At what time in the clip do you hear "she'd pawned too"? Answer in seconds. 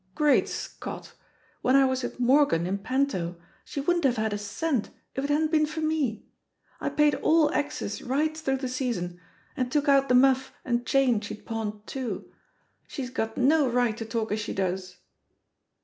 11.21-12.33